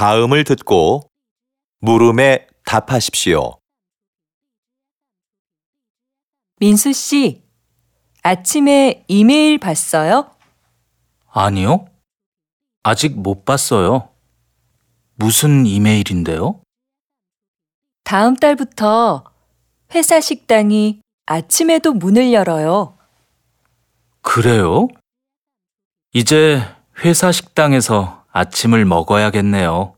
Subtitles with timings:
[0.00, 1.10] 다음을 듣고
[1.78, 3.58] 물음에 답하십시오.
[6.60, 7.42] 민수 씨,
[8.22, 10.36] 아침에 이메일 봤어요?
[11.30, 11.86] 아니요.
[12.82, 14.10] 아직 못 봤어요.
[15.14, 16.60] 무슨 이메일인데요?
[18.04, 19.24] 다음 달부터
[19.94, 22.98] 회사 식당이 아침에도 문을 열어요.
[24.20, 24.88] 그래요?
[26.12, 26.60] 이제
[27.02, 29.94] 회사 식당에서 아침을 먹어야겠네요.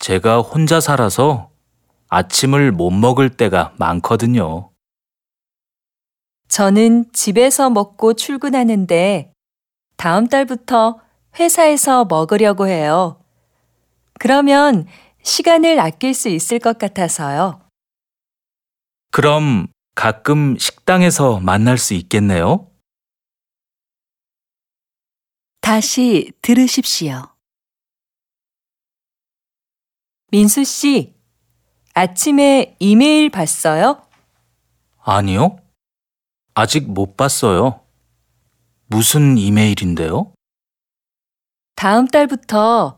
[0.00, 1.52] 제가 혼자 살아서
[2.08, 4.72] 아침을 못 먹을 때가 많거든요.
[6.48, 9.32] 저는 집에서 먹고 출근하는데
[9.96, 10.98] 다음 달부터
[11.38, 13.22] 회사에서 먹으려고 해요.
[14.18, 14.88] 그러면
[15.22, 17.60] 시간을 아낄 수 있을 것 같아서요.
[19.12, 22.66] 그럼 가끔 식당에서 만날 수 있겠네요?
[25.74, 27.34] 다시 들으십시오.
[30.30, 31.16] 민수 씨,
[31.94, 34.06] 아침에 이메일 봤어요?
[35.02, 35.56] 아니요.
[36.54, 37.80] 아직 못 봤어요.
[38.86, 40.32] 무슨 이메일인데요?
[41.74, 42.94] 다음 달부터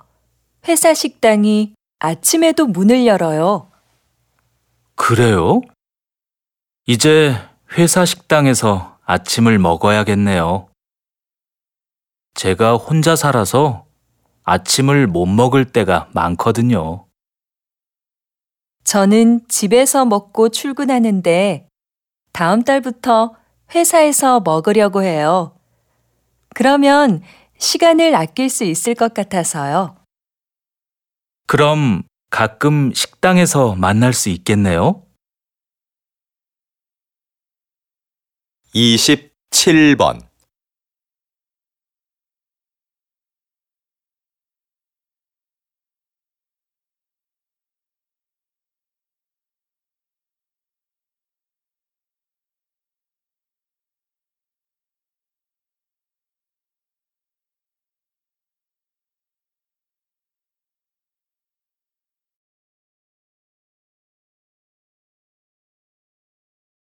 [0.68, 3.72] 회사 식당이 아침에도 문을 열어요.
[4.96, 5.62] 그래요?
[6.86, 7.32] 이제
[7.78, 10.68] 회사 식당에서 아침을 먹어야겠네요.
[12.36, 13.86] 제가 혼자 살아서
[14.44, 17.06] 아침을 못 먹을 때가 많거든요.
[18.84, 21.66] 저는 집에서 먹고 출근하는데
[22.32, 23.34] 다음 달부터
[23.74, 25.58] 회사에서 먹으려고 해요.
[26.54, 27.22] 그러면
[27.58, 29.96] 시간을 아낄 수 있을 것 같아서요.
[31.46, 35.02] 그럼 가끔 식당에서 만날 수 있겠네요?
[38.74, 40.20] 27번